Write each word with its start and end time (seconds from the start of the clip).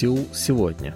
Сеул 0.00 0.26
сегодня. 0.32 0.94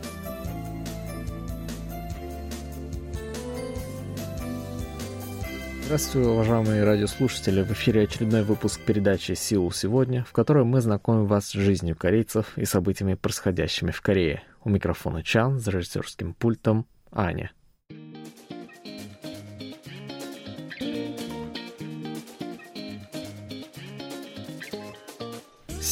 Здравствуйте, 5.84 6.30
уважаемые 6.30 6.84
радиослушатели! 6.84 7.62
В 7.62 7.72
эфире 7.72 8.04
очередной 8.04 8.44
выпуск 8.44 8.80
передачи 8.80 9.32
«Сеул 9.32 9.70
сегодня», 9.72 10.24
в 10.24 10.32
которой 10.32 10.64
мы 10.64 10.80
знакомим 10.80 11.26
вас 11.26 11.48
с 11.48 11.52
жизнью 11.52 11.96
корейцев 11.96 12.56
и 12.56 12.64
событиями, 12.64 13.12
происходящими 13.12 13.90
в 13.90 14.00
Корее. 14.00 14.42
У 14.64 14.70
микрофона 14.70 15.22
Чан, 15.22 15.60
за 15.60 15.72
режиссерским 15.72 16.32
пультом 16.32 16.86
Аня. 17.12 17.52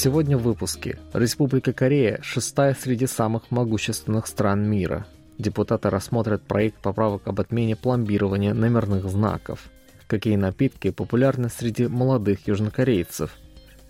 Сегодня 0.02 0.36
в 0.36 0.42
выпуске. 0.42 0.98
Республика 1.12 1.72
Корея– 1.72 2.18
шестая 2.22 2.74
среди 2.74 3.06
самых 3.06 3.52
могущественных 3.52 4.26
стран 4.26 4.68
мира. 4.68 5.06
Депутаты 5.38 5.90
рассмотрят 5.90 6.42
проект 6.42 6.78
поправок 6.78 7.28
об 7.28 7.38
отмене 7.38 7.76
пломбирования 7.76 8.52
номерных 8.52 9.08
знаков. 9.08 9.70
Какие 10.08 10.34
напитки 10.34 10.90
популярны 10.90 11.48
среди 11.48 11.86
молодых 11.86 12.48
южнокорейцев? 12.48 13.32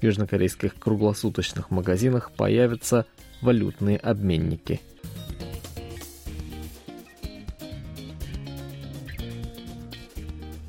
В 0.02 0.04
южнокорейских 0.04 0.74
круглосуточных 0.74 1.70
магазинах 1.70 2.30
появятся 2.32 3.06
валютные 3.40 3.96
обменники. 3.96 4.82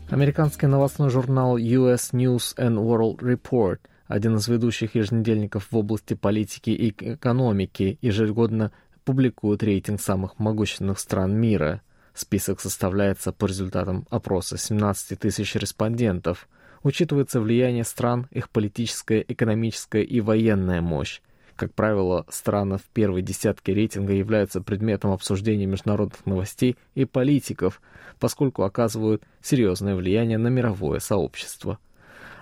Американский 0.10 0.68
новостной 0.68 1.10
журнал 1.10 1.58
US 1.58 2.14
News 2.14 2.56
and 2.58 2.78
World 2.78 3.18
Report– 3.18 3.80
один 4.08 4.36
из 4.36 4.48
ведущих 4.48 4.96
еженедельников 4.96 5.68
в 5.72 5.78
области 5.78 6.14
политики 6.14 6.70
и 6.70 6.90
экономики, 6.90 7.98
ежегодно 8.02 8.72
публикует 9.06 9.64
рейтинг 9.64 10.02
самых 10.02 10.40
могущественных 10.40 11.00
стран 11.00 11.36
мира. 11.36 11.82
Список 12.14 12.60
составляется 12.60 13.32
по 13.32 13.46
результатам 13.46 14.06
опроса 14.10 14.58
17 14.58 15.20
тысяч 15.20 15.56
респондентов. 15.56 16.48
Учитывается 16.84 17.40
влияние 17.40 17.86
стран, 17.86 18.28
их 18.32 18.50
политическая, 18.50 19.24
экономическая 19.28 20.04
и 20.04 20.22
военная 20.22 20.82
мощь. 20.82 21.22
Как 21.56 21.74
правило, 21.74 22.26
страны 22.30 22.78
в 22.78 22.84
первой 22.94 23.22
десятке 23.22 23.74
рейтинга 23.74 24.14
являются 24.14 24.62
предметом 24.62 25.12
обсуждения 25.12 25.66
международных 25.66 26.26
новостей 26.26 26.78
и 26.96 27.06
политиков, 27.06 27.82
поскольку 28.20 28.64
оказывают 28.64 29.24
серьезное 29.42 29.96
влияние 29.96 30.40
на 30.40 30.48
мировое 30.48 31.00
сообщество. 31.00 31.78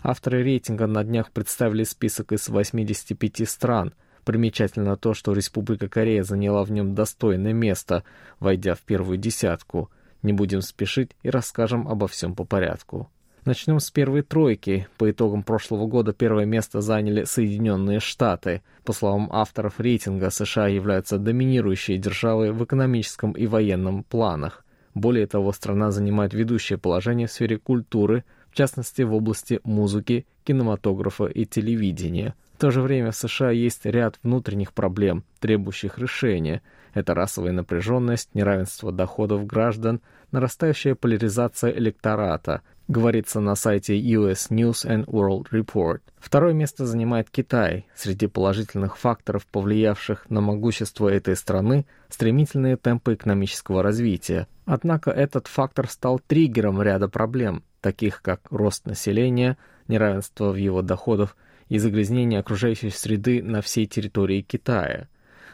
Авторы 0.04 0.42
рейтинга 0.42 0.88
на 0.88 1.04
днях 1.04 1.32
представили 1.32 1.84
список 1.84 2.32
из 2.32 2.50
85 2.50 3.48
стран. 3.48 3.94
Примечательно 4.26 4.98
то, 4.98 5.14
что 5.14 5.34
Республика 5.34 5.88
Корея 5.88 6.24
заняла 6.24 6.64
в 6.64 6.72
нем 6.72 6.96
достойное 6.96 7.54
место, 7.54 8.04
войдя 8.40 8.74
в 8.74 8.80
первую 8.82 9.18
десятку. 9.18 9.92
Не 10.24 10.34
будем 10.34 10.62
спешить 10.62 11.12
и 11.22 11.30
расскажем 11.30 11.88
обо 11.88 12.08
всем 12.08 12.36
по 12.36 12.46
порядку. 12.46 13.12
Начнем 13.46 13.80
с 13.80 13.90
первой 13.92 14.22
тройки. 14.24 14.88
По 14.98 15.10
итогам 15.10 15.44
прошлого 15.44 15.88
года 15.88 16.14
первое 16.14 16.46
место 16.46 16.82
заняли 16.82 17.24
Соединенные 17.24 18.00
Штаты. 18.00 18.62
По 18.84 18.94
словам 18.94 19.30
авторов 19.32 19.80
рейтинга, 19.80 20.32
США 20.32 20.68
являются 20.68 21.20
доминирующей 21.20 21.98
державой 21.98 22.52
в 22.52 22.64
экономическом 22.64 23.34
и 23.34 23.46
военном 23.46 24.04
планах. 24.04 24.66
Более 24.94 25.26
того, 25.26 25.52
страна 25.54 25.92
занимает 25.92 26.34
ведущее 26.34 26.78
положение 26.78 27.28
в 27.28 27.32
сфере 27.32 27.60
культуры– 27.60 28.24
в 28.52 28.56
частности 28.56 29.02
в 29.02 29.14
области 29.14 29.60
музыки, 29.64 30.26
кинематографа 30.44 31.26
и 31.26 31.46
телевидения. 31.46 32.36
В 32.56 32.62
то 32.62 32.70
же 32.70 32.82
время 32.82 33.12
в 33.12 33.16
США 33.16 33.50
есть 33.50 33.86
ряд 33.86 34.20
внутренних 34.22 34.74
проблем, 34.74 35.24
требующих 35.40 35.98
решения. 35.98 36.62
Это 36.94 37.16
расовая 37.16 37.54
напряженность, 37.54 38.36
неравенство 38.36 38.92
доходов 38.92 39.48
граждан, 39.48 40.02
нарастающая 40.32 40.94
поляризация 40.94 41.72
электората, 41.72 42.62
говорится 42.88 43.40
на 43.40 43.56
сайте 43.56 44.00
US 44.00 44.50
News 44.50 44.86
and 44.86 45.06
World 45.06 45.48
Report. 45.52 46.02
Второе 46.20 46.54
место 46.54 46.86
занимает 46.86 47.30
Китай. 47.32 47.88
Среди 47.96 48.28
положительных 48.28 48.98
факторов, 48.98 49.48
повлиявших 49.48 50.30
на 50.30 50.42
могущество 50.42 51.08
этой 51.08 51.36
страны, 51.36 51.86
стремительные 52.10 52.76
темпы 52.76 53.16
экономического 53.16 53.82
развития. 53.82 54.48
Однако 54.66 55.10
этот 55.10 55.48
фактор 55.48 55.90
стал 55.90 56.20
триггером 56.20 56.82
ряда 56.82 57.08
проблем, 57.08 57.64
таких 57.82 58.22
как 58.22 58.42
рост 58.52 58.86
населения, 58.86 59.58
неравенство 59.88 60.52
в 60.52 60.56
его 60.56 60.82
доходах 60.82 61.36
и 61.68 61.78
загрязнение 61.78 62.40
окружающей 62.40 62.90
среды 62.90 63.44
на 63.44 63.62
всей 63.62 63.88
территории 63.88 64.42
Китая. 64.42 65.08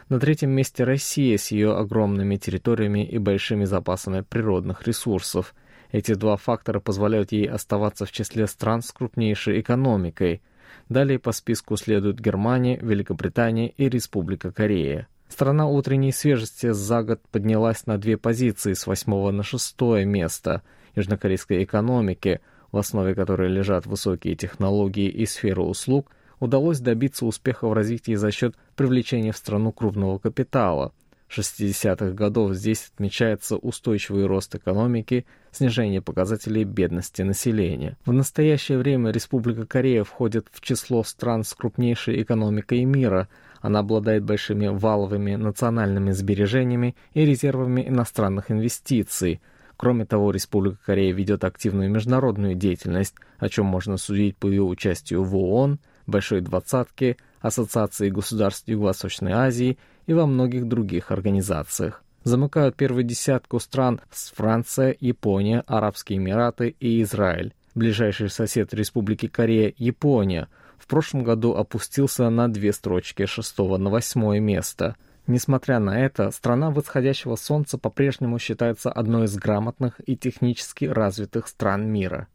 На 0.08 0.18
третьем 0.18 0.50
месте 0.50 0.84
Россия 0.84 1.36
с 1.36 1.50
ее 1.50 1.76
огромными 1.76 2.36
территориями 2.36 3.04
и 3.04 3.18
большими 3.18 3.64
запасами 3.64 4.22
природных 4.22 4.86
ресурсов. 4.86 5.54
Эти 5.90 6.14
два 6.14 6.36
фактора 6.36 6.80
позволяют 6.80 7.32
ей 7.32 7.48
оставаться 7.48 8.06
в 8.06 8.12
числе 8.12 8.46
стран 8.46 8.82
с 8.82 8.90
крупнейшей 8.92 9.60
экономикой. 9.60 10.42
Далее 10.88 11.18
по 11.18 11.32
списку 11.32 11.76
следуют 11.76 12.20
Германия, 12.20 12.78
Великобритания 12.80 13.68
и 13.68 13.88
Республика 13.88 14.50
Корея. 14.50 15.08
Страна 15.28 15.66
утренней 15.66 16.12
свежести 16.12 16.72
за 16.72 17.02
год 17.02 17.20
поднялась 17.30 17.86
на 17.86 17.98
две 17.98 18.16
позиции 18.16 18.72
с 18.72 18.86
восьмого 18.86 19.30
на 19.30 19.42
шестое 19.42 20.04
место– 20.06 20.62
южнокорейской 20.98 21.64
экономики, 21.64 22.40
в 22.72 22.76
основе 22.76 23.14
которой 23.14 23.48
лежат 23.48 23.86
высокие 23.86 24.34
технологии 24.34 25.08
и 25.08 25.26
сфера 25.26 25.62
услуг, 25.62 26.10
удалось 26.40 26.80
добиться 26.80 27.26
успеха 27.26 27.66
в 27.66 27.72
развитии 27.72 28.14
за 28.14 28.30
счет 28.30 28.54
привлечения 28.76 29.32
в 29.32 29.36
страну 29.36 29.72
крупного 29.72 30.18
капитала. 30.18 30.92
60-х 31.30 32.12
годов 32.12 32.54
здесь 32.54 32.90
отмечается 32.94 33.56
устойчивый 33.56 34.26
рост 34.26 34.54
экономики, 34.54 35.26
снижение 35.50 36.00
показателей 36.00 36.64
бедности 36.64 37.20
населения. 37.20 37.98
В 38.06 38.12
настоящее 38.12 38.78
время 38.78 39.10
Республика 39.10 39.66
Корея 39.66 40.04
входит 40.04 40.46
в 40.50 40.62
число 40.62 41.04
стран 41.04 41.44
с 41.44 41.52
крупнейшей 41.52 42.22
экономикой 42.22 42.84
мира. 42.84 43.28
Она 43.60 43.80
обладает 43.80 44.24
большими 44.24 44.68
валовыми 44.68 45.34
национальными 45.34 46.12
сбережениями 46.12 46.96
и 47.12 47.26
резервами 47.26 47.86
иностранных 47.86 48.50
инвестиций– 48.50 49.42
Кроме 49.78 50.04
того, 50.04 50.32
Республика 50.32 50.78
Корея 50.86 51.14
ведет 51.14 51.44
активную 51.44 51.88
международную 51.88 52.56
деятельность, 52.56 53.14
о 53.38 53.48
чем 53.48 53.66
можно 53.66 53.96
судить 53.96 54.36
по 54.36 54.48
ее 54.48 54.64
участию 54.64 55.22
в 55.22 55.36
ООН, 55.36 55.78
Большой 56.08 56.40
Двадцатке, 56.40 57.16
Ассоциации 57.40 58.10
государств 58.10 58.66
Юго-Восточной 58.66 59.32
Азии 59.32 59.78
и 60.06 60.14
во 60.14 60.26
многих 60.26 60.66
других 60.66 61.12
организациях. 61.12 62.02
Замыкают 62.24 62.74
первую 62.74 63.04
десятку 63.04 63.60
стран 63.60 64.00
с 64.10 64.32
Франция, 64.32 64.96
Япония, 64.98 65.62
Арабские 65.68 66.18
Эмираты 66.18 66.74
и 66.80 67.00
Израиль. 67.02 67.54
Ближайший 67.76 68.30
сосед 68.30 68.74
Республики 68.74 69.28
Корея, 69.28 69.72
Япония, 69.76 70.48
в 70.76 70.88
прошлом 70.88 71.22
году 71.22 71.54
опустился 71.54 72.28
на 72.30 72.48
две 72.48 72.72
строчки 72.72 73.26
шестого 73.26 73.76
на 73.76 73.90
восьмое 73.90 74.40
место– 74.40 74.96
Несмотря 75.28 75.78
на 75.78 76.00
это, 76.00 76.30
страна 76.30 76.70
восходящего 76.70 77.36
солнца 77.36 77.76
по-прежнему 77.76 78.38
считается 78.38 78.90
одной 78.90 79.26
из 79.26 79.36
грамотных 79.36 80.00
и 80.06 80.16
технически 80.16 80.86
развитых 80.86 81.48
стран 81.48 81.86
мира. 81.86 82.28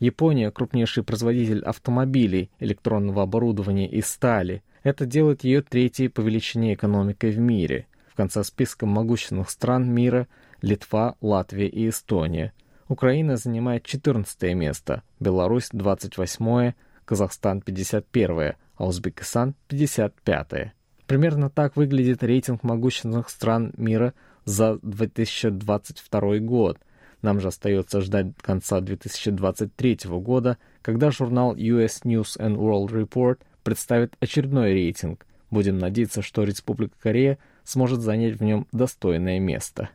Япония– 0.00 0.50
крупнейший 0.52 1.04
производитель 1.04 1.62
автомобилей, 1.62 2.50
электронного 2.58 3.22
оборудования 3.22 3.88
и 3.88 4.02
стали. 4.02 4.64
Это 4.82 5.06
делает 5.06 5.44
ее 5.44 5.62
третьей 5.62 6.08
по 6.08 6.20
величине 6.20 6.74
экономикой 6.74 7.30
в 7.30 7.38
мире. 7.38 7.86
В 8.08 8.16
конце 8.16 8.42
списка 8.42 8.86
могущественных 8.86 9.48
стран 9.48 9.88
мира– 9.88 10.26
Литва, 10.62 11.14
Латвия 11.20 11.68
и 11.68 11.88
Эстония. 11.88 12.52
Украина 12.88 13.36
занимает 13.36 13.84
14 13.84 14.52
место, 14.56 15.04
Беларусь– 15.20 15.68
28 15.72 16.72
Казахстан– 17.04 17.60
51 17.62 18.54
а 18.74 18.84
Узбекистан– 18.84 19.54
55 19.68 20.72
Примерно 21.12 21.50
так 21.50 21.76
выглядит 21.76 22.22
рейтинг 22.22 22.62
могущественных 22.62 23.28
стран 23.28 23.74
мира 23.76 24.14
за 24.46 24.78
2022 24.80 26.38
год. 26.38 26.78
Нам 27.20 27.38
же 27.38 27.48
остается 27.48 28.00
ждать 28.00 28.28
конца 28.40 28.80
2023 28.80 29.98
года, 30.06 30.56
когда 30.80 31.10
журнал 31.10 31.54
US 31.54 32.04
News 32.04 32.38
and 32.38 32.56
World 32.56 32.92
Report 32.92 33.40
представит 33.62 34.16
очередной 34.20 34.72
рейтинг. 34.72 35.26
Будем 35.50 35.76
надеяться, 35.76 36.22
что 36.22 36.44
Республика 36.44 36.94
Корея 37.02 37.36
сможет 37.62 38.00
занять 38.00 38.38
в 38.38 38.42
нем 38.42 38.66
достойное 38.72 39.38
место. 39.38 39.90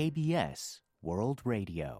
KBS 0.00 0.80
World 1.04 1.40
Radio. 1.44 1.98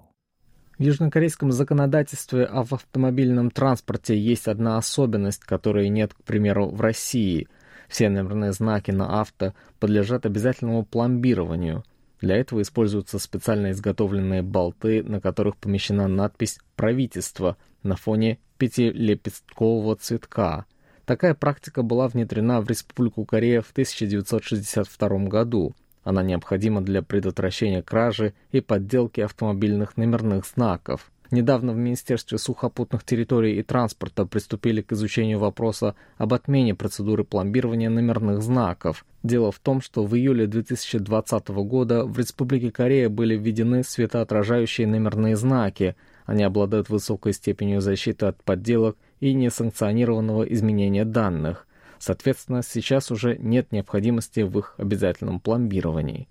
В 0.79 0.83
южнокорейском 0.83 1.53
законодательстве 1.53 2.47
об 2.47 2.73
автомобильном 2.73 3.51
транспорте 3.51 4.19
есть 4.19 4.49
одна 4.49 4.79
особенность, 4.79 5.45
которой 5.45 5.91
нет, 5.91 6.15
к 6.15 6.23
примеру, 6.23 6.71
в 6.71 6.81
России. 6.81 7.47
Все 7.91 8.09
номерные 8.09 8.53
знаки 8.53 8.91
на 8.91 9.21
авто 9.21 9.53
подлежат 9.79 10.25
обязательному 10.25 10.87
пломбированию. 10.87 11.85
Для 12.23 12.37
этого 12.37 12.63
используются 12.63 13.19
специально 13.19 13.73
изготовленные 13.73 14.41
болты, 14.41 15.03
на 15.03 15.21
которых 15.21 15.59
помещена 15.59 16.09
надпись 16.09 16.59
«Правительство» 16.77 17.59
на 17.83 17.97
фоне 17.97 18.39
пятилепесткового 18.57 19.97
цветка. 19.97 20.65
Такая 21.05 21.35
практика 21.35 21.83
была 21.83 22.09
внедрена 22.09 22.63
в 22.63 22.71
Республику 22.71 23.27
Корея 23.27 23.61
в 23.61 23.73
1962 23.73 25.09
году. 25.27 25.75
Она 26.03 26.23
необходима 26.23 26.81
для 26.81 27.03
предотвращения 27.03 27.83
кражи 27.83 28.33
и 28.53 28.61
подделки 28.61 29.21
автомобильных 29.21 29.97
номерных 29.97 30.47
знаков. 30.47 31.11
Недавно 31.31 31.73
в 31.73 31.77
Министерстве 31.77 32.39
сухопутных 32.39 33.05
территорий 33.05 33.61
и 33.61 33.63
транспорта 33.63 34.27
приступили 34.27 34.83
к 34.83 34.93
изучению 34.93 35.39
вопроса 35.39 35.95
об 36.19 36.35
отмене 36.35 36.75
процедуры 36.75 37.23
пломбирования 37.23 37.89
номерных 37.89 38.43
знаков. 38.43 39.05
Дело 39.23 39.53
в 39.53 39.61
том, 39.61 39.81
что 39.81 40.05
в 40.05 40.17
июле 40.17 40.49
2020 40.49 41.49
года 41.49 42.05
в 42.05 42.19
Республике 42.19 42.73
Корея 42.73 43.09
были 43.09 43.37
введены 43.37 43.85
светоотражающие 43.85 44.89
номерные 44.89 45.37
знаки. 45.37 45.95
Они 46.27 46.43
обладают 46.43 46.89
высокой 46.89 47.33
степенью 47.33 47.81
защиты 47.81 48.27
от 48.27 48.43
подделок 48.43 48.97
и 49.21 49.33
несанкционированного 49.33 50.43
изменения 50.45 51.05
данных. 51.05 51.67
Соответственно, 52.01 52.63
сейчас 52.65 53.13
уже 53.13 53.37
нет 53.39 53.71
необходимости 53.71 54.41
в 54.41 54.59
их 54.59 54.75
обязательном 54.77 55.39
пломбировании. 55.39 56.27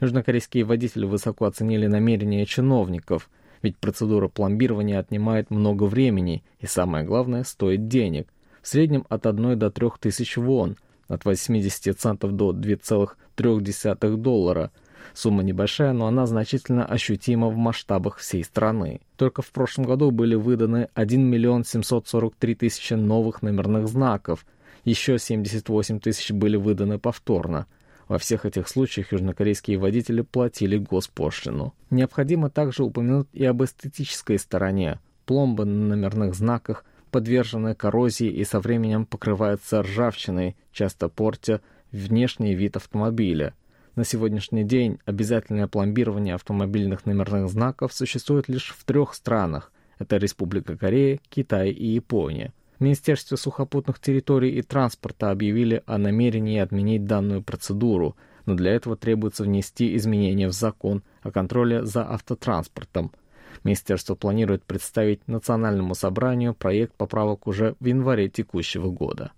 Южнокорейские 0.00 0.62
водители 0.62 1.04
высоко 1.04 1.46
оценили 1.46 1.88
намерения 1.88 2.46
чиновников– 2.46 3.28
ведь 3.64 3.78
процедура 3.78 4.28
пломбирования 4.28 4.98
отнимает 4.98 5.50
много 5.50 5.84
времени 5.84 6.44
и, 6.60 6.66
самое 6.66 7.02
главное, 7.02 7.44
стоит 7.44 7.88
денег. 7.88 8.28
В 8.60 8.68
среднем 8.68 9.06
от 9.08 9.24
1 9.24 9.58
до 9.58 9.70
3 9.70 9.88
тысяч 10.00 10.36
вон, 10.36 10.76
от 11.08 11.24
80 11.24 11.98
центов 11.98 12.32
до 12.32 12.52
2,3 12.52 14.16
доллара. 14.16 14.70
Сумма 15.14 15.42
небольшая, 15.42 15.94
но 15.94 16.06
она 16.06 16.26
значительно 16.26 16.84
ощутима 16.84 17.48
в 17.48 17.56
масштабах 17.56 18.18
всей 18.18 18.44
страны. 18.44 19.00
Только 19.16 19.40
в 19.40 19.50
прошлом 19.50 19.86
году 19.86 20.10
были 20.10 20.34
выданы 20.34 20.88
1 20.92 21.22
миллион 21.24 21.64
743 21.64 22.54
тысячи 22.56 22.92
новых 22.92 23.40
номерных 23.40 23.88
знаков, 23.88 24.44
еще 24.84 25.18
78 25.18 26.00
тысяч 26.00 26.30
были 26.32 26.56
выданы 26.56 26.98
повторно– 26.98 27.66
во 28.08 28.18
всех 28.18 28.44
этих 28.44 28.68
случаях 28.68 29.12
южнокорейские 29.12 29.78
водители 29.78 30.20
платили 30.20 30.76
госпошлину. 30.76 31.74
Необходимо 31.90 32.50
также 32.50 32.84
упомянуть 32.84 33.28
и 33.32 33.44
об 33.44 33.62
эстетической 33.64 34.38
стороне. 34.38 35.00
Пломбы 35.24 35.64
на 35.64 35.96
номерных 35.96 36.34
знаках 36.34 36.84
подвержены 37.10 37.74
коррозии 37.74 38.28
и 38.28 38.44
со 38.44 38.60
временем 38.60 39.06
покрываются 39.06 39.82
ржавчиной, 39.82 40.56
часто 40.72 41.08
портя 41.08 41.60
внешний 41.92 42.54
вид 42.54 42.76
автомобиля. 42.76 43.54
На 43.94 44.04
сегодняшний 44.04 44.64
день 44.64 44.98
обязательное 45.06 45.68
пломбирование 45.68 46.34
автомобильных 46.34 47.06
номерных 47.06 47.48
знаков 47.48 47.92
существует 47.92 48.48
лишь 48.48 48.74
в 48.76 48.84
трех 48.84 49.14
странах. 49.14 49.72
Это 49.98 50.16
Республика 50.16 50.76
Корея, 50.76 51.20
Китай 51.30 51.70
и 51.70 51.86
Япония. 51.86 52.52
Министерстве 52.80 53.36
сухопутных 53.36 54.00
территорий 54.00 54.50
и 54.50 54.62
транспорта 54.62 55.30
объявили 55.30 55.82
о 55.86 55.98
намерении 55.98 56.58
отменить 56.58 57.04
данную 57.04 57.42
процедуру, 57.42 58.16
но 58.46 58.54
для 58.54 58.72
этого 58.72 58.96
требуется 58.96 59.44
внести 59.44 59.96
изменения 59.96 60.48
в 60.48 60.52
закон 60.52 61.02
о 61.22 61.30
контроле 61.30 61.84
за 61.84 62.08
автотранспортом. 62.08 63.12
Министерство 63.62 64.14
планирует 64.14 64.64
представить 64.64 65.26
Национальному 65.28 65.94
собранию 65.94 66.54
проект 66.54 66.94
поправок 66.94 67.46
уже 67.46 67.76
в 67.80 67.86
январе 67.86 68.28
текущего 68.28 68.90
года. 68.90 69.32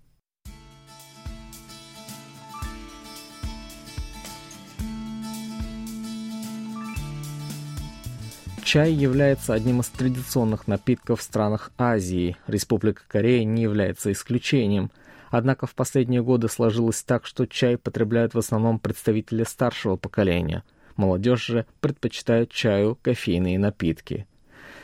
Чай 8.67 8.91
является 8.91 9.53
одним 9.53 9.79
из 9.79 9.87
традиционных 9.87 10.67
напитков 10.67 11.21
в 11.21 11.23
странах 11.23 11.71
Азии. 11.77 12.35
Республика 12.47 13.01
Корея 13.07 13.45
не 13.45 13.61
является 13.61 14.11
исключением. 14.11 14.91
Однако 15.29 15.67
в 15.67 15.73
последние 15.73 16.21
годы 16.21 16.49
сложилось 16.49 17.01
так, 17.01 17.25
что 17.25 17.45
чай 17.45 17.77
потребляют 17.77 18.33
в 18.33 18.39
основном 18.39 18.77
представители 18.79 19.45
старшего 19.45 19.95
поколения. 19.95 20.65
Молодежь 20.97 21.45
же 21.45 21.65
предпочитает 21.79 22.51
чаю 22.51 22.97
кофейные 23.01 23.57
напитки. 23.57 24.27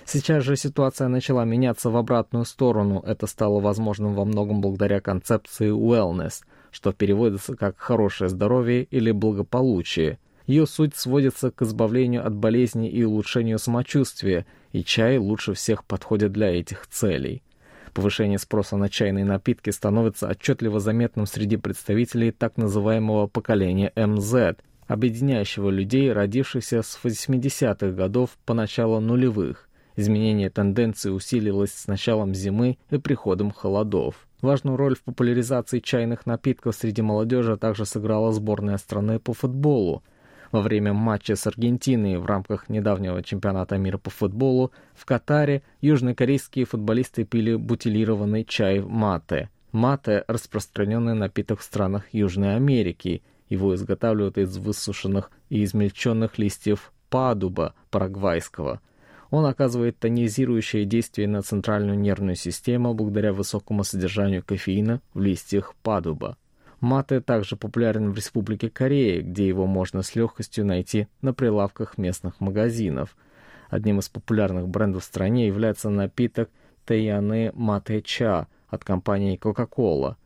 Сейчас 0.06 0.46
же 0.46 0.56
ситуация 0.56 1.10
начала 1.10 1.44
меняться 1.44 1.90
в 1.90 1.98
обратную 1.98 2.46
сторону. 2.46 3.04
Это 3.06 3.28
стало 3.28 3.60
возможным 3.60 4.16
во 4.16 4.24
многом 4.24 4.62
благодаря 4.62 5.02
концепции 5.02 5.72
wellness, 5.72 6.46
что 6.72 6.94
переводится 6.94 7.58
как 7.58 7.78
«хорошее 7.80 8.30
здоровье» 8.30 8.86
или 8.86 9.12
«благополучие», 9.12 10.20
ее 10.46 10.68
суть 10.68 10.96
сводится 10.96 11.52
к 11.52 11.62
избавлению 11.62 12.26
от 12.26 12.34
болезней 12.34 12.90
и 12.90 13.04
улучшению 13.04 13.60
самочувствия, 13.60 14.46
и 14.72 14.84
чай 14.84 15.18
лучше 15.18 15.54
всех 15.54 15.86
подходит 15.86 16.32
для 16.32 16.50
этих 16.54 16.88
целей. 16.88 17.44
Повышение 17.94 18.40
спроса 18.40 18.76
на 18.76 18.90
чайные 18.90 19.24
напитки 19.24 19.70
становится 19.70 20.28
отчетливо 20.28 20.80
заметным 20.80 21.28
среди 21.28 21.58
представителей 21.58 22.32
так 22.32 22.58
называемого 22.58 23.28
поколения 23.28 23.94
МЗ, 23.96 24.58
объединяющего 24.88 25.70
людей, 25.70 26.12
родившихся 26.12 26.82
с 26.82 27.00
80-х 27.02 27.92
годов 27.92 28.32
по 28.46 28.54
началу 28.54 29.00
нулевых. 29.00 29.70
Изменение 29.96 30.50
тенденции 30.50 31.12
усилилось 31.12 31.72
с 31.72 31.88
началом 31.88 32.34
зимы 32.34 32.80
и 32.90 32.98
приходом 32.98 33.52
холодов. 33.52 34.28
Важную 34.42 34.76
роль 34.76 34.96
в 34.96 35.04
популяризации 35.04 35.80
чайных 35.80 36.26
напитков 36.26 36.76
среди 36.76 37.04
молодежи 37.04 37.58
также 37.58 37.86
сыграла 37.86 38.34
сборная 38.34 38.78
страны 38.78 39.20
по 39.20 39.34
футболу, 39.34 40.04
во 40.54 40.62
время 40.62 40.94
матча 40.94 41.36
с 41.36 41.48
Аргентиной 41.48 42.18
в 42.18 42.28
рамках 42.28 42.70
недавнего 42.70 43.24
чемпионата 43.24 43.76
мира 43.78 43.98
по 43.98 44.12
футболу 44.12 44.72
в 44.94 45.04
Катаре 45.04 45.64
южнокорейские 45.82 46.66
футболисты 46.66 47.26
пили 47.26 47.56
бутилированный 47.56 48.46
чай 48.46 48.80
мате. 48.80 49.50
Мате– 49.72 50.24
распространенный 50.28 51.16
напиток 51.16 51.60
в 51.60 51.64
странах 51.64 52.06
Южной 52.14 52.56
Америки. 52.56 53.24
Его 53.50 53.74
изготавливают 53.74 54.38
из 54.38 54.56
высушенных 54.58 55.32
и 55.50 55.64
измельченных 55.64 56.38
листьев 56.38 56.94
падуба 57.10 57.74
парагвайского. 57.90 58.80
Он 59.32 59.48
оказывает 59.48 59.98
тонизирующее 59.98 60.86
действие 60.86 61.28
на 61.28 61.42
центральную 61.42 61.98
нервную 61.98 62.36
систему 62.36 62.94
благодаря 62.94 63.34
высокому 63.34 63.84
содержанию 63.84 64.44
кофеина 64.44 65.02
в 65.16 65.22
листьях 65.22 65.74
падуба. 65.82 66.38
Мате 66.84 67.22
также 67.22 67.56
популярен 67.56 68.12
в 68.12 68.16
Республике 68.18 68.70
Корея, 68.70 69.22
где 69.22 69.48
его 69.48 69.66
можно 69.66 70.02
с 70.02 70.16
легкостью 70.16 70.66
найти 70.66 71.08
на 71.22 71.34
прилавках 71.34 71.98
местных 71.98 72.42
магазинов. 72.42 73.16
Одним 73.70 74.00
из 74.00 74.10
популярных 74.10 74.68
брендов 74.68 75.04
в 75.04 75.06
стране 75.06 75.48
является 75.48 75.90
напиток 75.90 76.50
Тэйяне 76.86 77.54
Мате 77.54 78.02
Ча 78.02 78.48
от 78.68 78.84
компании 78.84 79.40
Coca-Cola. 79.42 80.18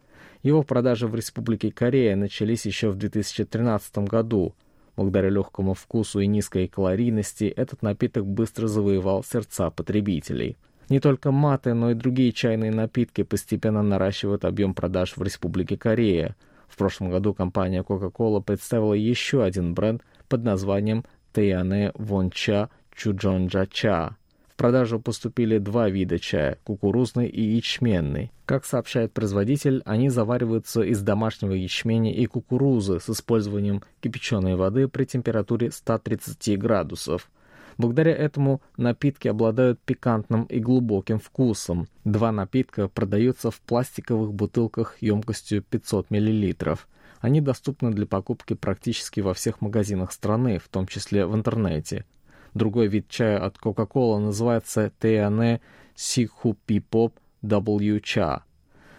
Его 0.41 0.63
продажи 0.63 1.07
в 1.07 1.13
Республике 1.13 1.71
Корея 1.71 2.15
начались 2.15 2.65
еще 2.65 2.89
в 2.89 2.95
2013 2.95 3.99
году. 3.99 4.55
Благодаря 4.95 5.29
легкому 5.29 5.75
вкусу 5.75 6.21
и 6.21 6.25
низкой 6.25 6.67
калорийности 6.67 7.43
этот 7.43 7.83
напиток 7.83 8.25
быстро 8.25 8.65
завоевал 8.65 9.23
сердца 9.23 9.69
потребителей. 9.69 10.57
Не 10.89 10.99
только 10.99 11.31
маты, 11.31 11.73
но 11.73 11.91
и 11.91 11.95
другие 11.95 12.31
чайные 12.31 12.71
напитки 12.71 13.23
постепенно 13.23 13.83
наращивают 13.83 14.45
объем 14.45 14.73
продаж 14.73 15.17
в 15.17 15.21
Республике 15.21 15.77
Корея. 15.77 16.35
В 16.67 16.77
прошлом 16.77 17.09
году 17.09 17.33
компания 17.33 17.81
Coca-Cola 17.81 18.41
представила 18.41 18.93
еще 18.93 19.43
один 19.43 19.73
бренд 19.73 20.03
под 20.27 20.43
названием 20.43 21.05
Тэяне 21.33 21.91
Вонча 21.95 22.69
Чуджонджа 22.95 23.67
Ча. 23.67 24.17
В 24.49 24.55
продажу 24.57 24.99
поступили 24.99 25.59
два 25.59 25.87
вида 25.87 26.17
чая– 26.17 26.57
кукурузный 26.63 27.27
и 27.27 27.43
ячменный. 27.43 28.31
Как 28.45 28.65
сообщает 28.65 29.13
производитель, 29.13 29.83
они 29.85 30.09
завариваются 30.09 30.81
из 30.81 30.99
домашнего 31.03 31.53
ячменя 31.53 32.11
и 32.11 32.25
кукурузы 32.25 32.99
с 32.99 33.07
использованием 33.07 33.83
кипяченой 34.01 34.55
воды 34.55 34.87
при 34.87 35.05
температуре 35.05 35.69
130 35.69 36.57
градусов. 36.57 37.29
Благодаря 37.77 38.15
этому 38.15 38.61
напитки 38.75 39.27
обладают 39.27 39.79
пикантным 39.81 40.45
и 40.45 40.59
глубоким 40.59 41.19
вкусом. 41.19 41.87
Два 42.03 42.31
напитка 42.31 42.87
продаются 42.87 43.51
в 43.51 43.61
пластиковых 43.61 44.33
бутылках 44.33 44.97
емкостью 45.01 45.61
500 45.61 46.09
мл. 46.09 46.77
Они 47.19 47.41
доступны 47.41 47.91
для 47.91 48.05
покупки 48.05 48.53
практически 48.53 49.19
во 49.19 49.33
всех 49.33 49.61
магазинах 49.61 50.11
страны, 50.11 50.59
в 50.59 50.67
том 50.69 50.87
числе 50.87 51.25
в 51.25 51.35
интернете. 51.35 52.05
Другой 52.53 52.87
вид 52.87 53.07
чая 53.09 53.39
от 53.39 53.57
Coca-Cola 53.57 54.19
называется 54.19 54.91
Теане 54.99 55.61
Сихупипоп 55.95 57.13
W 57.43 58.01
Cha. 58.01 58.41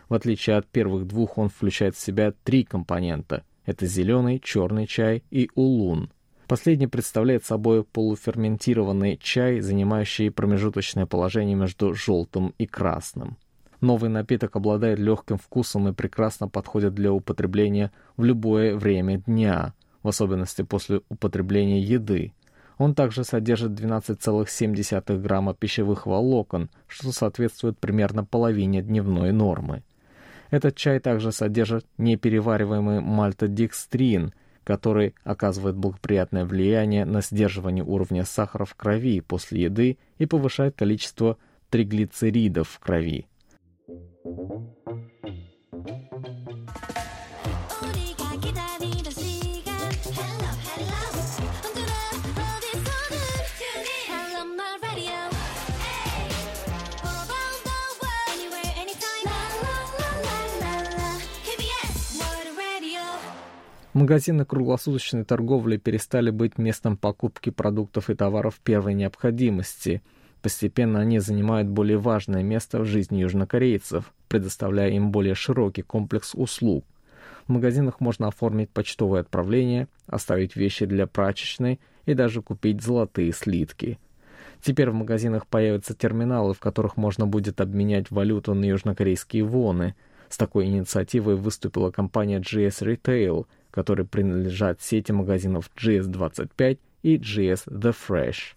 В 0.08 0.14
отличие 0.14 0.56
от 0.56 0.66
первых 0.66 1.06
двух, 1.06 1.38
он 1.38 1.48
включает 1.48 1.96
в 1.96 2.00
себя 2.00 2.32
три 2.44 2.64
компонента. 2.64 3.44
Это 3.66 3.86
зеленый, 3.86 4.40
черный 4.40 4.86
чай 4.86 5.22
и 5.30 5.50
улун. 5.54 6.10
Последний 6.48 6.86
представляет 6.86 7.44
собой 7.44 7.84
полуферментированный 7.84 9.18
чай, 9.18 9.60
занимающий 9.60 10.30
промежуточное 10.30 11.04
положение 11.04 11.54
между 11.54 11.92
желтым 11.92 12.54
и 12.56 12.66
красным. 12.66 13.36
Новый 13.82 14.08
напиток 14.08 14.56
обладает 14.56 14.98
легким 14.98 15.36
вкусом 15.36 15.88
и 15.88 15.92
прекрасно 15.92 16.48
подходит 16.48 16.94
для 16.94 17.12
употребления 17.12 17.92
в 18.16 18.24
любое 18.24 18.74
время 18.76 19.18
дня. 19.18 19.74
в 20.02 20.08
особенности 20.08 20.62
после 20.62 21.02
употребления 21.10 21.80
еды. 21.80 22.32
Он 22.78 22.94
также 22.94 23.24
содержит 23.24 23.72
12,7 23.72 25.20
грамма 25.20 25.52
пищевых 25.52 26.06
волокон, 26.06 26.70
что 26.86 27.12
соответствует 27.12 27.78
примерно 27.78 28.24
половине 28.24 28.80
дневной 28.80 29.32
нормы. 29.32 29.82
Этот 30.50 30.76
чай 30.76 30.98
также 30.98 31.30
содержит 31.30 31.84
неперевариваемый 31.98 33.00
мальтодекстрин, 33.00 34.32
который 34.68 35.14
оказывает 35.24 35.76
благоприятное 35.76 36.44
влияние 36.44 37.06
на 37.06 37.22
сдерживание 37.22 37.82
уровня 37.82 38.26
сахара 38.26 38.66
в 38.66 38.74
крови 38.74 39.20
после 39.22 39.62
еды 39.62 39.96
и 40.18 40.26
повышает 40.26 40.76
количество 40.76 41.38
триглицеридов 41.70 42.68
в 42.68 42.78
крови. 42.78 43.26
Магазины 63.94 64.44
круглосуточной 64.44 65.24
торговли 65.24 65.78
перестали 65.78 66.30
быть 66.30 66.58
местом 66.58 66.96
покупки 66.96 67.48
продуктов 67.48 68.10
и 68.10 68.14
товаров 68.14 68.60
первой 68.62 68.92
необходимости. 68.92 70.02
Постепенно 70.42 71.00
они 71.00 71.20
занимают 71.20 71.68
более 71.68 71.96
важное 71.96 72.42
место 72.42 72.80
в 72.80 72.84
жизни 72.84 73.20
южнокорейцев, 73.20 74.12
предоставляя 74.28 74.90
им 74.90 75.10
более 75.10 75.34
широкий 75.34 75.82
комплекс 75.82 76.34
услуг. 76.34 76.84
В 77.46 77.52
магазинах 77.52 78.00
можно 78.00 78.28
оформить 78.28 78.68
почтовое 78.68 79.22
отправление, 79.22 79.88
оставить 80.06 80.54
вещи 80.54 80.84
для 80.84 81.06
прачечной 81.06 81.80
и 82.04 82.12
даже 82.12 82.42
купить 82.42 82.82
золотые 82.82 83.32
слитки. 83.32 83.98
Теперь 84.62 84.90
в 84.90 84.94
магазинах 84.94 85.46
появятся 85.46 85.94
терминалы, 85.94 86.52
в 86.52 86.58
которых 86.58 86.98
можно 86.98 87.26
будет 87.26 87.60
обменять 87.62 88.10
валюту 88.10 88.52
на 88.52 88.66
южнокорейские 88.66 89.44
воны. 89.44 89.94
С 90.28 90.36
такой 90.36 90.66
инициативой 90.66 91.36
выступила 91.36 91.90
компания 91.90 92.38
GS 92.38 92.82
Retail– 92.82 93.46
которые 93.70 94.06
принадлежат 94.06 94.80
сети 94.80 95.12
магазинов 95.12 95.70
GS25 95.76 96.78
и 97.02 97.16
GS 97.16 97.66
The 97.66 97.94
Fresh. 97.94 98.54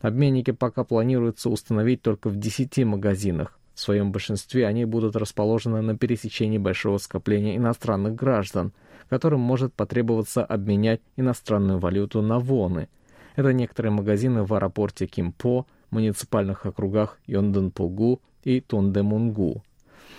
Обменники 0.00 0.50
пока 0.50 0.84
планируется 0.84 1.48
установить 1.48 2.02
только 2.02 2.28
в 2.28 2.36
10 2.36 2.84
магазинах. 2.84 3.58
В 3.74 3.80
своем 3.80 4.12
большинстве 4.12 4.66
они 4.66 4.84
будут 4.84 5.16
расположены 5.16 5.80
на 5.80 5.96
пересечении 5.96 6.58
большого 6.58 6.98
скопления 6.98 7.56
иностранных 7.56 8.14
граждан, 8.14 8.72
которым 9.08 9.40
может 9.40 9.74
потребоваться 9.74 10.44
обменять 10.44 11.00
иностранную 11.16 11.78
валюту 11.78 12.22
на 12.22 12.38
воны. 12.38 12.88
Это 13.34 13.52
некоторые 13.52 13.92
магазины 13.92 14.44
в 14.44 14.54
аэропорте 14.54 15.06
Кимпо, 15.06 15.66
муниципальных 15.90 16.66
округах 16.66 17.18
Йонденпугу 17.26 18.20
и 18.44 18.60
Тондемунгу. 18.60 19.62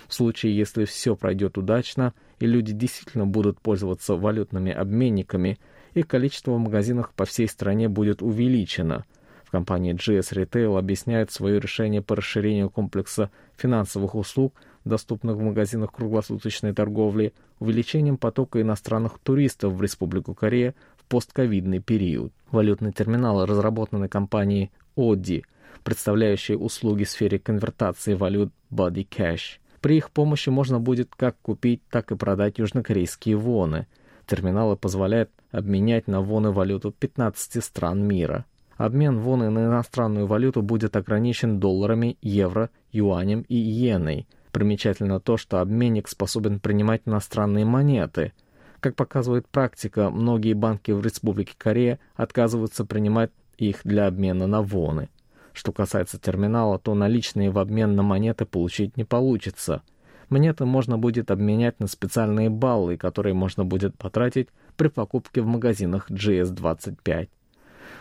В 0.06 0.14
случае, 0.14 0.56
если 0.56 0.84
все 0.84 1.16
пройдет 1.16 1.58
удачно 1.58 2.12
и 2.38 2.46
люди 2.46 2.72
действительно 2.72 3.26
будут 3.26 3.60
пользоваться 3.60 4.14
валютными 4.14 4.72
обменниками, 4.72 5.58
их 5.94 6.06
количество 6.06 6.52
в 6.52 6.58
магазинах 6.58 7.12
по 7.14 7.24
всей 7.24 7.48
стране 7.48 7.88
будет 7.88 8.22
увеличено. 8.22 9.04
В 9.44 9.50
компании 9.50 9.94
GS 9.94 10.34
Retail 10.34 10.76
объясняют 10.76 11.30
свое 11.30 11.60
решение 11.60 12.02
по 12.02 12.16
расширению 12.16 12.68
комплекса 12.68 13.30
финансовых 13.56 14.14
услуг, 14.14 14.54
доступных 14.84 15.36
в 15.36 15.40
магазинах 15.40 15.92
круглосуточной 15.92 16.74
торговли, 16.74 17.32
увеличением 17.58 18.18
потока 18.18 18.60
иностранных 18.60 19.18
туристов 19.20 19.72
в 19.72 19.82
Республику 19.82 20.34
Корея 20.34 20.74
в 20.96 21.04
постковидный 21.04 21.80
период. 21.80 22.32
Валютные 22.50 22.92
терминалы, 22.92 23.46
разработанные 23.46 24.08
компанией 24.08 24.72
ODI, 24.96 25.44
представляющие 25.84 26.58
услуги 26.58 27.04
в 27.04 27.10
сфере 27.10 27.38
конвертации 27.38 28.14
валют 28.14 28.52
Body 28.70 29.06
Cash– 29.08 29.58
при 29.86 29.98
их 29.98 30.10
помощи 30.10 30.48
можно 30.48 30.80
будет 30.80 31.14
как 31.16 31.36
купить, 31.42 31.80
так 31.90 32.10
и 32.10 32.16
продать 32.16 32.58
южнокорейские 32.58 33.36
воны. 33.36 33.86
Терминалы 34.26 34.74
позволяют 34.74 35.30
обменять 35.52 36.08
на 36.08 36.22
воны 36.22 36.50
валюту 36.50 36.90
15 36.90 37.62
стран 37.62 38.02
мира. 38.02 38.46
Обмен 38.76 39.20
воны 39.20 39.48
на 39.48 39.66
иностранную 39.66 40.26
валюту 40.26 40.60
будет 40.60 40.96
ограничен 40.96 41.60
долларами, 41.60 42.18
евро, 42.20 42.70
юанем 42.90 43.44
и 43.48 43.54
иеной. 43.54 44.26
Примечательно 44.50 45.20
то, 45.20 45.36
что 45.36 45.60
обменник 45.60 46.08
способен 46.08 46.58
принимать 46.58 47.02
иностранные 47.06 47.64
монеты. 47.64 48.32
Как 48.80 48.96
показывает 48.96 49.46
практика, 49.46 50.10
многие 50.10 50.54
банки 50.54 50.90
в 50.90 51.00
Республике 51.00 51.54
Корея 51.56 52.00
отказываются 52.16 52.84
принимать 52.84 53.30
их 53.56 53.82
для 53.84 54.08
обмена 54.08 54.48
на 54.48 54.62
воны. 54.62 55.10
Что 55.56 55.72
касается 55.72 56.18
терминала, 56.18 56.78
то 56.78 56.94
наличные 56.94 57.50
в 57.50 57.58
обмен 57.58 57.96
на 57.96 58.02
монеты 58.02 58.44
получить 58.44 58.98
не 58.98 59.04
получится. 59.04 59.80
Монеты 60.28 60.66
можно 60.66 60.98
будет 60.98 61.30
обменять 61.30 61.80
на 61.80 61.86
специальные 61.86 62.50
баллы, 62.50 62.98
которые 62.98 63.32
можно 63.32 63.64
будет 63.64 63.96
потратить 63.96 64.48
при 64.76 64.88
покупке 64.88 65.40
в 65.40 65.46
магазинах 65.46 66.10
GS25. 66.10 67.30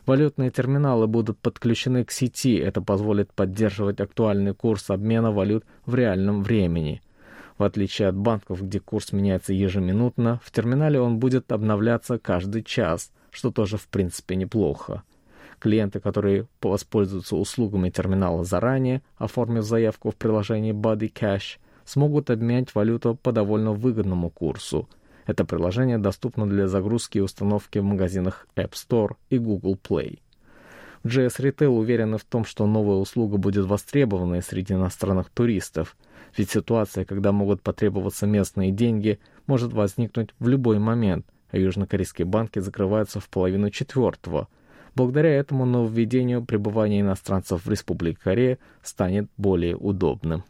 Валютные 0.06 0.52
терминалы 0.52 1.08
будут 1.08 1.40
подключены 1.40 2.04
к 2.04 2.12
сети, 2.12 2.58
это 2.58 2.82
позволит 2.82 3.32
поддерживать 3.32 4.02
актуальный 4.02 4.54
курс 4.54 4.90
обмена 4.90 5.32
валют 5.32 5.64
в 5.86 5.96
реальном 5.96 6.44
времени. 6.44 7.02
В 7.58 7.64
отличие 7.64 8.10
от 8.10 8.18
банков, 8.18 8.64
где 8.64 8.82
курс 8.82 9.14
меняется 9.14 9.54
ежеминутно, 9.54 10.42
в 10.44 10.52
терминале 10.52 11.00
он 11.00 11.20
будет 11.20 11.54
обновляться 11.54 12.20
каждый 12.20 12.64
час, 12.64 13.14
что 13.32 13.50
тоже 13.50 13.78
в 13.78 13.88
принципе 13.88 14.36
неплохо. 14.36 15.04
Клиенты, 15.60 16.00
которые 16.00 16.48
воспользуются 16.62 17.36
услугами 17.36 17.90
терминала 17.90 18.44
заранее, 18.44 19.02
оформив 19.18 19.64
заявку 19.64 20.12
в 20.12 20.16
приложении 20.16 20.74
Body 20.74 21.12
Cash, 21.12 21.58
смогут 21.86 22.30
обменять 22.30 22.74
валюту 22.76 23.16
по 23.16 23.32
довольно 23.32 23.72
выгодному 23.72 24.30
курсу. 24.30 24.90
Это 25.26 25.46
приложение 25.46 25.98
доступно 25.98 26.48
для 26.48 26.68
загрузки 26.68 27.18
и 27.18 27.22
установки 27.22 27.80
в 27.80 27.84
магазинах 27.84 28.48
App 28.56 28.72
Store 28.72 29.16
и 29.30 29.38
Google 29.38 29.76
Play. 29.82 30.20
GS 31.04 31.40
Retail 31.40 31.68
уверены 31.68 32.18
в 32.18 32.26
том, 32.26 32.46
что 32.46 32.66
новая 32.66 32.98
услуга 32.98 33.38
будет 33.38 33.66
востребована 33.66 34.42
среди 34.42 34.74
иностранных 34.74 35.30
туристов, 35.30 35.96
ведь 36.36 36.50
ситуация, 36.50 37.06
когда 37.06 37.32
могут 37.32 37.62
потребоваться 37.62 38.28
местные 38.28 38.72
деньги, 38.72 39.20
может 39.48 39.72
возникнуть 39.72 40.32
в 40.40 40.48
любой 40.48 40.80
момент, 40.80 41.26
а 41.52 41.58
южнокорейские 41.58 42.26
банки 42.26 42.60
закрываются 42.60 43.20
в 43.20 43.30
половину 43.30 43.70
четвертого– 43.70 44.48
Благодаря 44.96 45.32
этому 45.32 45.66
нововведению 45.66 46.44
пребывание 46.44 47.02
иностранцев 47.02 47.66
в 47.66 47.70
Республике 47.70 48.18
Корея 48.24 48.58
станет 48.82 49.30
более 49.36 49.76
удобным. 49.76 50.46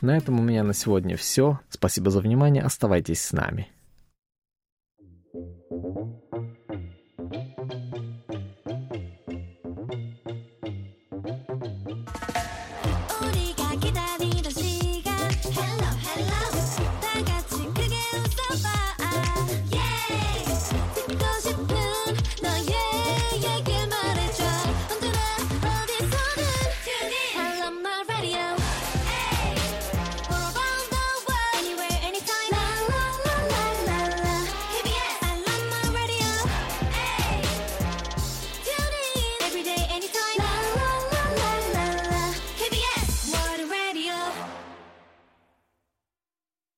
На 0.00 0.16
этом 0.16 0.38
у 0.38 0.42
меня 0.42 0.62
на 0.62 0.72
сегодня 0.72 1.16
все. 1.16 1.58
Спасибо 1.68 2.10
за 2.10 2.20
внимание. 2.20 2.62
Оставайтесь 2.62 3.20
с 3.22 3.32
нами. 3.32 3.66